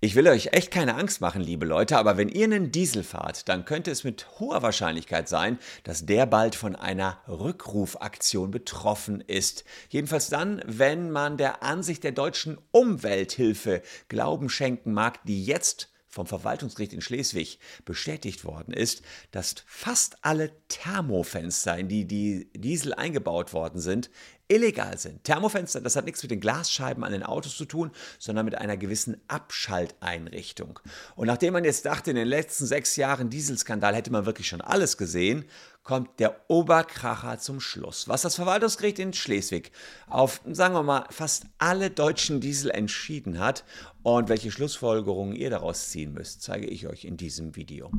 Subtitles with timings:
[0.00, 3.48] Ich will euch echt keine Angst machen, liebe Leute, aber wenn ihr einen Diesel fahrt,
[3.48, 9.64] dann könnte es mit hoher Wahrscheinlichkeit sein, dass der bald von einer Rückrufaktion betroffen ist.
[9.88, 16.26] Jedenfalls dann, wenn man der Ansicht der deutschen Umwelthilfe Glauben schenken mag, die jetzt vom
[16.26, 23.52] Verwaltungsgericht in Schleswig bestätigt worden ist, dass fast alle Thermofenster, in die die Diesel eingebaut
[23.52, 24.10] worden sind,
[24.48, 25.24] illegal sind.
[25.24, 28.76] Thermofenster, das hat nichts mit den Glasscheiben an den Autos zu tun, sondern mit einer
[28.76, 30.78] gewissen Abschalteinrichtung.
[31.14, 34.60] Und nachdem man jetzt dachte, in den letzten sechs Jahren Dieselskandal hätte man wirklich schon
[34.60, 35.44] alles gesehen,
[35.82, 38.08] kommt der Oberkracher zum Schluss.
[38.08, 39.70] Was das Verwaltungsgericht in Schleswig
[40.08, 43.64] auf, sagen wir mal, fast alle deutschen Diesel entschieden hat
[44.02, 47.90] und welche Schlussfolgerungen ihr daraus ziehen müsst, zeige ich euch in diesem Video.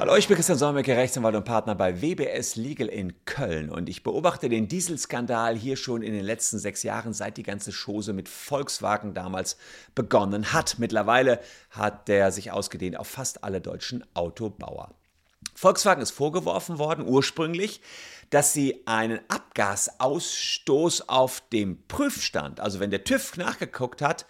[0.00, 4.02] Hallo, ich bin Christian Solmecke, Rechtsanwalt und Partner bei WBS Legal in Köln und ich
[4.02, 8.26] beobachte den Dieselskandal hier schon in den letzten sechs Jahren, seit die ganze Chose mit
[8.26, 9.58] Volkswagen damals
[9.94, 10.78] begonnen hat.
[10.78, 14.94] Mittlerweile hat der sich ausgedehnt auf fast alle deutschen Autobauer.
[15.54, 17.82] Volkswagen ist vorgeworfen worden ursprünglich,
[18.30, 24.24] dass sie einen Abgasausstoß auf dem Prüfstand, also wenn der TÜV nachgeguckt hat,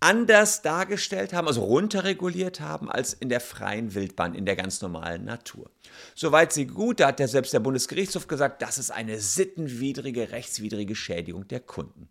[0.00, 5.24] anders dargestellt haben, also runterreguliert haben, als in der freien Wildbahn, in der ganz normalen
[5.24, 5.70] Natur.
[6.14, 10.94] Soweit sie gut, da hat ja selbst der Bundesgerichtshof gesagt, das ist eine sittenwidrige, rechtswidrige
[10.94, 12.08] Schädigung der Kunden.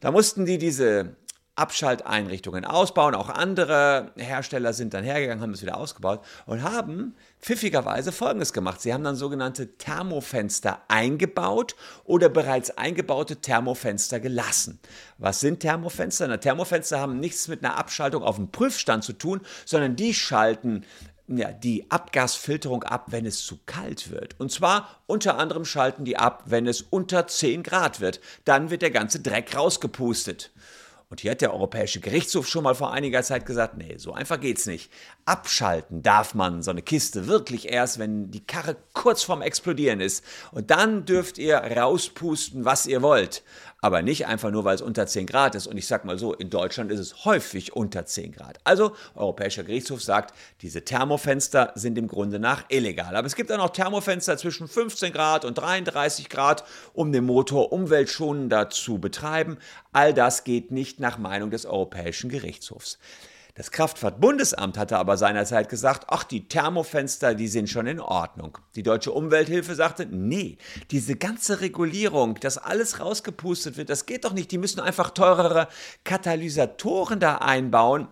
[0.00, 1.16] Da mussten die diese
[1.56, 3.14] Abschalteinrichtungen ausbauen.
[3.14, 8.80] Auch andere Hersteller sind dann hergegangen, haben es wieder ausgebaut und haben pfiffigerweise Folgendes gemacht.
[8.80, 14.78] Sie haben dann sogenannte Thermofenster eingebaut oder bereits eingebaute Thermofenster gelassen.
[15.18, 16.28] Was sind Thermofenster?
[16.28, 20.84] Na, Thermofenster haben nichts mit einer Abschaltung auf dem Prüfstand zu tun, sondern die schalten
[21.28, 24.38] ja, die Abgasfilterung ab, wenn es zu kalt wird.
[24.38, 28.20] Und zwar unter anderem schalten die ab, wenn es unter 10 Grad wird.
[28.44, 30.52] Dann wird der ganze Dreck rausgepustet.
[31.08, 34.40] Und hier hat der Europäische Gerichtshof schon mal vor einiger Zeit gesagt, nee, so einfach
[34.40, 34.90] geht's nicht.
[35.26, 40.24] Abschalten darf man so eine Kiste wirklich erst, wenn die Karre kurz vorm Explodieren ist.
[40.52, 43.42] Und dann dürft ihr rauspusten, was ihr wollt
[43.86, 45.68] aber nicht einfach nur, weil es unter 10 Grad ist.
[45.68, 48.58] Und ich sage mal so, in Deutschland ist es häufig unter 10 Grad.
[48.64, 53.14] Also, Europäischer Gerichtshof sagt, diese Thermofenster sind im Grunde nach illegal.
[53.14, 56.64] Aber es gibt auch noch Thermofenster zwischen 15 Grad und 33 Grad,
[56.94, 59.58] um den Motor umweltschonender zu betreiben.
[59.92, 62.98] All das geht nicht nach Meinung des Europäischen Gerichtshofs.
[63.56, 68.58] Das Kraftfahrtbundesamt hatte aber seinerzeit gesagt, ach, die Thermofenster, die sind schon in Ordnung.
[68.74, 70.58] Die deutsche Umwelthilfe sagte, nee,
[70.90, 74.52] diese ganze Regulierung, dass alles rausgepustet wird, das geht doch nicht.
[74.52, 75.68] Die müssen einfach teurere
[76.04, 78.08] Katalysatoren da einbauen.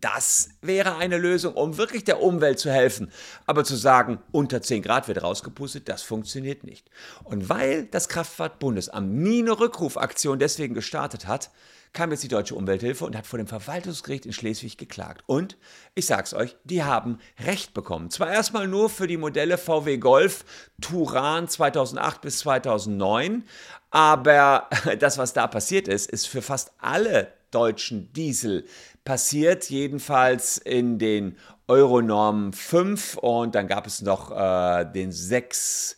[0.00, 3.12] Das wäre eine Lösung, um wirklich der Umwelt zu helfen.
[3.46, 6.90] Aber zu sagen, unter 10 Grad wird rausgepustet, das funktioniert nicht.
[7.22, 11.50] Und weil das Kraftfahrtbundesamt nie eine Rückrufaktion deswegen gestartet hat,
[11.92, 15.22] kam jetzt die Deutsche Umwelthilfe und hat vor dem Verwaltungsgericht in Schleswig geklagt.
[15.26, 15.56] Und
[15.94, 18.10] ich sag's euch, die haben Recht bekommen.
[18.10, 20.44] Zwar erstmal nur für die Modelle VW Golf
[20.80, 23.44] Turan 2008 bis 2009,
[23.90, 24.68] aber
[24.98, 28.66] das, was da passiert ist, ist für fast alle deutschen Diesel
[29.04, 31.36] passiert, jedenfalls in den
[31.68, 35.96] Euronorm 5 und dann gab es noch äh, den 6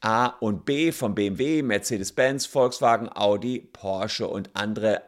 [0.00, 5.02] A und B von BMW, Mercedes-Benz, Volkswagen, Audi, Porsche und andere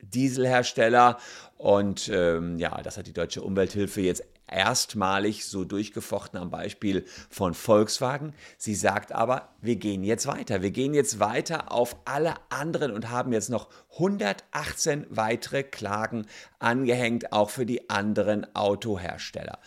[0.00, 1.18] Dieselhersteller.
[1.56, 7.54] Und ähm, ja, das hat die Deutsche Umwelthilfe jetzt erstmalig so durchgefochten am Beispiel von
[7.54, 8.34] Volkswagen.
[8.56, 10.62] Sie sagt aber, wir gehen jetzt weiter.
[10.62, 16.26] Wir gehen jetzt weiter auf alle anderen und haben jetzt noch 118 weitere Klagen
[16.58, 19.58] angehängt, auch für die anderen Autohersteller.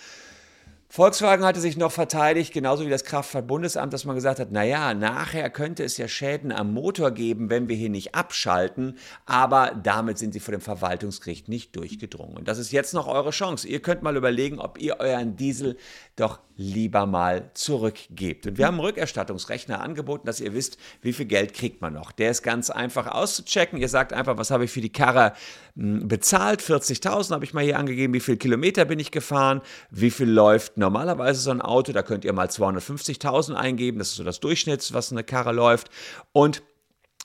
[0.94, 5.50] Volkswagen hatte sich noch verteidigt, genauso wie das Kraftfahrtbundesamt, dass man gesagt hat, naja, nachher
[5.50, 10.34] könnte es ja Schäden am Motor geben, wenn wir hier nicht abschalten, aber damit sind
[10.34, 12.36] sie vor dem Verwaltungsgericht nicht durchgedrungen.
[12.36, 13.70] Und das ist jetzt noch eure Chance.
[13.70, 15.78] Ihr könnt mal überlegen, ob ihr euren Diesel
[16.18, 18.46] doch lieber mal zurückgebt.
[18.46, 22.12] Und wir haben einen Rückerstattungsrechner angeboten, dass ihr wisst, wie viel Geld kriegt man noch.
[22.12, 23.80] Der ist ganz einfach auszuchecken.
[23.80, 25.34] Ihr sagt einfach, was habe ich für die Karre
[25.76, 26.62] hm, bezahlt?
[26.62, 28.14] 40.000 habe ich mal hier angegeben.
[28.14, 29.62] Wie viele Kilometer bin ich gefahren?
[29.90, 31.94] Wie viel läuft normalerweise so ein Auto?
[31.94, 34.00] Da könnt ihr mal 250.000 eingeben.
[34.00, 35.90] Das ist so das Durchschnitts, was eine Karre läuft.
[36.34, 36.62] Und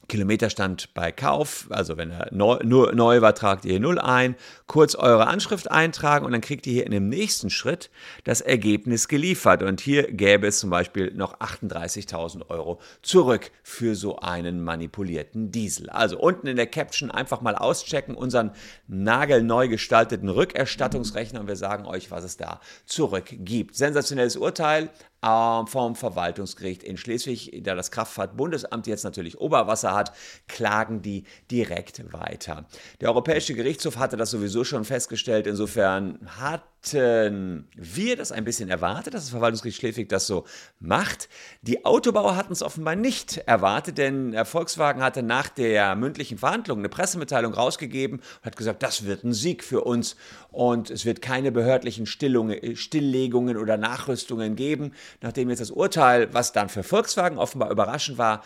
[0.09, 4.37] Kilometerstand bei Kauf, also wenn er neu, nur neu war, tragt ihr hier 0 ein,
[4.67, 7.91] kurz eure Anschrift eintragen und dann kriegt ihr hier in dem nächsten Schritt
[8.25, 9.63] das Ergebnis geliefert.
[9.63, 15.91] Und hier gäbe es zum Beispiel noch 38.000 Euro zurück für so einen manipulierten Diesel.
[15.91, 18.53] Also unten in der Caption einfach mal auschecken, unseren
[18.87, 23.77] nagelneu gestalteten Rückerstattungsrechner und wir sagen euch, was es da zurück gibt.
[23.77, 24.91] Sensationelles Urteil,
[25.23, 30.13] äh, vom Verwaltungsgericht in Schleswig, da das Kraftfahrtbundesamt jetzt natürlich Oberwasser hat,
[30.47, 32.67] klagen die direkt weiter.
[33.01, 35.47] Der Europäische Gerichtshof hatte das sowieso schon festgestellt.
[35.47, 40.45] Insofern hatten wir das ein bisschen erwartet, dass das Verwaltungsgericht Schleswig das so
[40.79, 41.29] macht.
[41.63, 46.89] Die Autobauer hatten es offenbar nicht erwartet, denn Volkswagen hatte nach der mündlichen Verhandlung eine
[46.89, 50.15] Pressemitteilung rausgegeben und hat gesagt, das wird ein Sieg für uns
[50.53, 56.69] und es wird keine behördlichen Stilllegungen oder Nachrüstungen geben nachdem jetzt das Urteil, was dann
[56.69, 58.43] für Volkswagen offenbar überraschend war,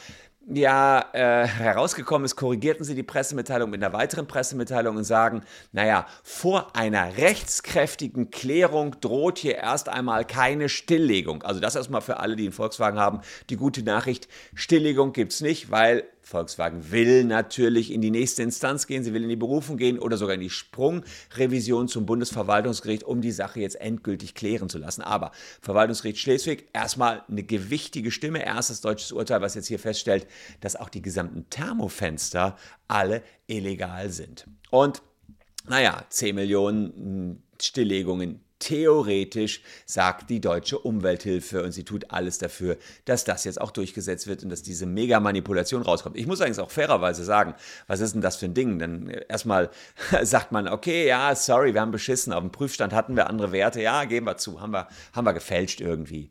[0.55, 5.43] ja, äh, herausgekommen ist, korrigierten sie die Pressemitteilung mit einer weiteren Pressemitteilung und sagen,
[5.73, 11.43] naja, vor einer rechtskräftigen Klärung droht hier erst einmal keine Stilllegung.
[11.43, 15.41] Also das erstmal für alle, die einen Volkswagen haben, die gute Nachricht, Stilllegung gibt es
[15.41, 19.77] nicht, weil Volkswagen will natürlich in die nächste Instanz gehen, sie will in die Berufung
[19.77, 24.79] gehen oder sogar in die Sprungrevision zum Bundesverwaltungsgericht, um die Sache jetzt endgültig klären zu
[24.79, 25.03] lassen.
[25.03, 30.27] Aber Verwaltungsgericht Schleswig, erstmal eine gewichtige Stimme, erstes deutsches Urteil, was jetzt hier feststellt,
[30.61, 32.57] dass auch die gesamten Thermofenster
[32.89, 34.47] alle illegal sind.
[34.71, 35.03] Und
[35.69, 42.77] naja, 10 Millionen Stilllegungen theoretisch sagt die deutsche Umwelthilfe und sie tut alles dafür,
[43.07, 46.17] dass das jetzt auch durchgesetzt wird und dass diese Mega-Manipulation rauskommt.
[46.17, 47.55] Ich muss eigentlich auch fairerweise sagen,
[47.89, 48.79] was ist denn das für ein Ding?
[48.79, 49.71] Denn erstmal
[50.23, 53.81] sagt man, okay, ja, sorry, wir haben beschissen, auf dem Prüfstand hatten wir andere Werte,
[53.83, 56.31] ja, geben wir zu, haben wir, haben wir gefälscht irgendwie.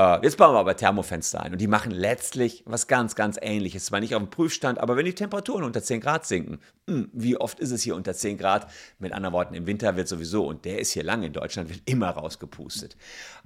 [0.00, 3.84] Äh, jetzt bauen wir aber Thermofenster ein und die machen letztlich was ganz, ganz ähnliches.
[3.84, 7.10] Zwar nicht auf dem Prüfstand, aber wenn die Temperaturen unter 10 Grad sinken, mh, hm,
[7.12, 8.66] wie oft ist es hier unter 10 Grad?
[8.98, 11.82] Mit anderen Worten, im Winter wird sowieso, und der ist hier lang in Deutschland, wird
[11.84, 12.96] immer rausgepustet.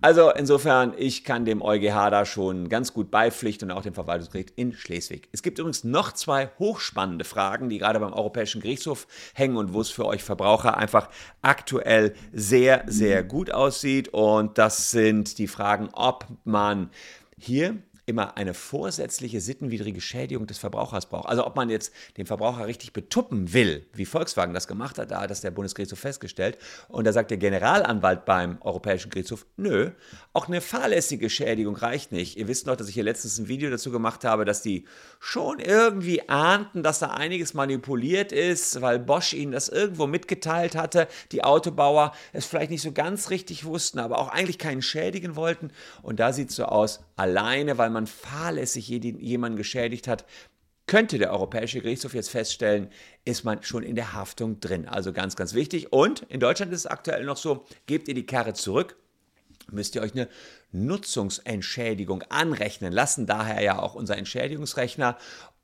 [0.01, 4.53] Also insofern, ich kann dem EuGH da schon ganz gut beipflichten und auch dem Verwaltungsgericht
[4.55, 5.29] in Schleswig.
[5.33, 9.81] Es gibt übrigens noch zwei hochspannende Fragen, die gerade beim Europäischen Gerichtshof hängen und wo
[9.81, 11.09] es für euch Verbraucher einfach
[11.43, 14.09] aktuell sehr, sehr gut aussieht.
[14.11, 16.91] Und das sind die Fragen, ob man
[17.39, 21.29] hier immer eine vorsätzliche sittenwidrige Schädigung des Verbrauchers braucht.
[21.29, 25.23] Also ob man jetzt den Verbraucher richtig betuppen will, wie Volkswagen das gemacht hat, da
[25.23, 26.59] hat das der Bundesgerichtshof festgestellt.
[26.89, 29.91] Und da sagt der Generalanwalt beim Europäischen Gerichtshof, nö,
[30.33, 32.37] auch eine fahrlässige Schädigung reicht nicht.
[32.37, 34.85] Ihr wisst noch, dass ich hier letztens ein Video dazu gemacht habe, dass die
[35.19, 41.09] schon irgendwie ahnten, dass da einiges manipuliert ist, weil Bosch ihnen das irgendwo mitgeteilt hatte,
[41.33, 45.71] die Autobauer es vielleicht nicht so ganz richtig wussten, aber auch eigentlich keinen schädigen wollten.
[46.03, 50.25] Und da sieht es so aus, alleine, weil man fahrlässig jemanden geschädigt hat,
[50.87, 52.91] könnte der Europäische Gerichtshof jetzt feststellen,
[53.25, 54.87] ist man schon in der Haftung drin.
[54.87, 55.93] Also ganz, ganz wichtig.
[55.93, 58.97] Und in Deutschland ist es aktuell noch so, gebt ihr die Karre zurück,
[59.71, 60.29] müsst ihr euch eine
[60.75, 63.27] Nutzungsentschädigung anrechnen lassen.
[63.27, 65.17] Daher ja auch unser Entschädigungsrechner.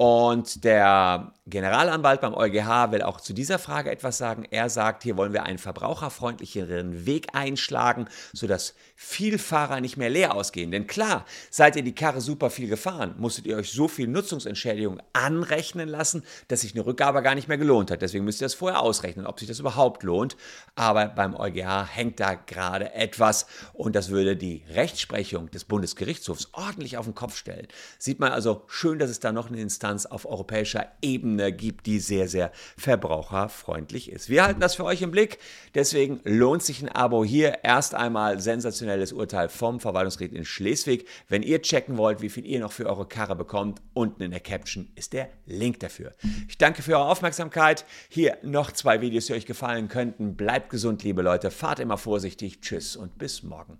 [0.02, 4.46] Und der Generalanwalt beim EuGH will auch zu dieser Frage etwas sagen.
[4.50, 10.70] Er sagt, hier wollen wir einen verbraucherfreundlicheren Weg einschlagen, sodass Vielfahrer nicht mehr leer ausgehen.
[10.70, 15.02] Denn klar, seid ihr die Karre super viel gefahren, musstet ihr euch so viel Nutzungsentschädigung
[15.12, 18.00] anrechnen lassen, dass sich eine Rückgabe gar nicht mehr gelohnt hat.
[18.00, 20.34] Deswegen müsst ihr das vorher ausrechnen, ob sich das überhaupt lohnt.
[20.76, 24.64] Aber beim EuGH hängt da gerade etwas und das würde die
[25.00, 27.66] Rechtsprechung des Bundesgerichtshofs ordentlich auf den Kopf stellen.
[27.98, 32.00] Sieht man also schön, dass es da noch eine Instanz auf europäischer Ebene gibt, die
[32.00, 34.28] sehr, sehr verbraucherfreundlich ist.
[34.28, 35.38] Wir halten das für euch im Blick,
[35.74, 37.64] deswegen lohnt sich ein Abo hier.
[37.64, 41.06] Erst einmal sensationelles Urteil vom Verwaltungsgericht in Schleswig.
[41.28, 44.40] Wenn ihr checken wollt, wie viel ihr noch für eure Karre bekommt, unten in der
[44.40, 46.12] Caption ist der Link dafür.
[46.48, 47.86] Ich danke für eure Aufmerksamkeit.
[48.08, 50.36] Hier noch zwei Videos, die euch gefallen könnten.
[50.36, 51.50] Bleibt gesund, liebe Leute.
[51.50, 52.60] Fahrt immer vorsichtig.
[52.60, 53.78] Tschüss und bis morgen.